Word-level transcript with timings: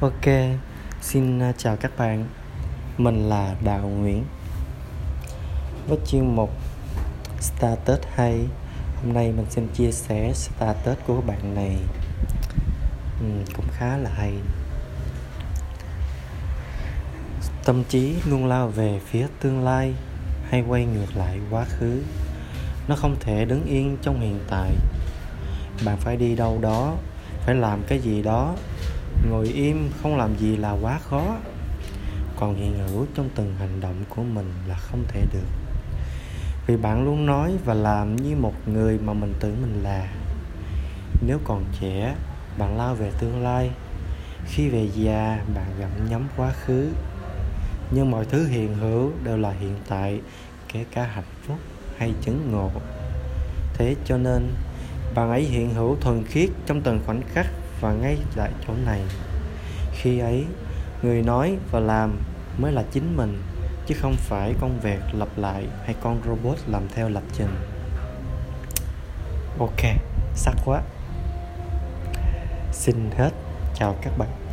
Ok, 0.00 0.26
xin 1.00 1.42
à, 1.42 1.52
chào 1.58 1.76
các 1.76 1.98
bạn. 1.98 2.24
Mình 2.98 3.28
là 3.28 3.54
Đào 3.64 3.88
Nguyễn. 3.88 4.24
Với 5.88 5.98
chuyên 6.06 6.36
mục 6.36 6.50
Status 7.40 7.98
hay, 8.14 8.46
hôm 9.02 9.12
nay 9.12 9.32
mình 9.32 9.46
xin 9.50 9.68
chia 9.74 9.92
sẻ 9.92 10.32
status 10.34 10.98
của 11.06 11.20
bạn 11.20 11.54
này. 11.54 11.76
Ừ, 13.20 13.26
cũng 13.56 13.66
khá 13.72 13.96
là 13.96 14.10
hay. 14.14 14.32
Tâm 17.64 17.84
trí 17.84 18.16
luôn 18.26 18.46
lao 18.46 18.68
về 18.68 19.00
phía 19.06 19.26
tương 19.40 19.64
lai 19.64 19.94
hay 20.50 20.64
quay 20.68 20.84
ngược 20.84 21.16
lại 21.16 21.38
quá 21.50 21.64
khứ. 21.64 22.02
Nó 22.88 22.96
không 22.96 23.16
thể 23.20 23.44
đứng 23.44 23.64
yên 23.64 23.96
trong 24.02 24.20
hiện 24.20 24.40
tại. 24.50 24.70
Bạn 25.84 25.96
phải 25.96 26.16
đi 26.16 26.36
đâu 26.36 26.58
đó, 26.62 26.96
phải 27.46 27.54
làm 27.54 27.82
cái 27.88 27.98
gì 27.98 28.22
đó 28.22 28.54
ngồi 29.28 29.46
im 29.46 29.90
không 30.02 30.16
làm 30.16 30.36
gì 30.36 30.56
là 30.56 30.70
quá 30.70 30.98
khó. 30.98 31.36
Còn 32.36 32.54
hiện 32.54 32.88
hữu 32.88 33.06
trong 33.14 33.28
từng 33.34 33.54
hành 33.58 33.80
động 33.80 34.04
của 34.08 34.22
mình 34.22 34.52
là 34.68 34.74
không 34.74 35.04
thể 35.08 35.26
được. 35.32 35.46
Vì 36.66 36.76
bạn 36.76 37.04
luôn 37.04 37.26
nói 37.26 37.56
và 37.64 37.74
làm 37.74 38.16
như 38.16 38.36
một 38.36 38.54
người 38.66 38.98
mà 38.98 39.12
mình 39.12 39.34
tưởng 39.40 39.62
mình 39.62 39.82
là. 39.82 40.08
Nếu 41.26 41.38
còn 41.44 41.64
trẻ, 41.80 42.14
bạn 42.58 42.76
lao 42.76 42.94
về 42.94 43.10
tương 43.18 43.42
lai. 43.42 43.70
Khi 44.46 44.68
về 44.68 44.88
già, 44.94 45.44
bạn 45.54 45.66
gặm 45.80 45.90
nhấm 46.10 46.28
quá 46.36 46.52
khứ. 46.64 46.88
Nhưng 47.90 48.10
mọi 48.10 48.24
thứ 48.24 48.46
hiện 48.46 48.74
hữu 48.74 49.12
đều 49.24 49.36
là 49.36 49.50
hiện 49.50 49.74
tại, 49.88 50.20
kể 50.72 50.84
cả 50.94 51.04
hạnh 51.04 51.24
phúc 51.42 51.56
hay 51.98 52.14
chứng 52.22 52.52
ngộ. 52.52 52.70
Thế 53.74 53.96
cho 54.04 54.18
nên, 54.18 54.48
bạn 55.14 55.30
ấy 55.30 55.42
hiện 55.42 55.74
hữu 55.74 55.96
thuần 56.00 56.24
khiết 56.24 56.50
trong 56.66 56.80
từng 56.80 57.00
khoảnh 57.06 57.22
khắc 57.34 57.46
và 57.80 57.92
ngay 57.92 58.18
tại 58.36 58.50
chỗ 58.66 58.74
này. 58.86 59.00
Khi 59.92 60.18
ấy, 60.18 60.44
người 61.02 61.22
nói 61.22 61.56
và 61.70 61.80
làm 61.80 62.18
mới 62.58 62.72
là 62.72 62.82
chính 62.92 63.16
mình, 63.16 63.42
chứ 63.86 63.94
không 64.00 64.14
phải 64.16 64.54
con 64.60 64.80
vẹt 64.82 65.00
lặp 65.12 65.28
lại 65.36 65.66
hay 65.84 65.94
con 66.02 66.20
robot 66.26 66.58
làm 66.66 66.82
theo 66.94 67.08
lập 67.08 67.22
trình. 67.32 67.54
Ok, 69.58 69.80
sắc 70.34 70.54
quá. 70.64 70.82
Xin 72.72 73.10
hết, 73.16 73.30
chào 73.74 73.96
các 74.02 74.18
bạn. 74.18 74.49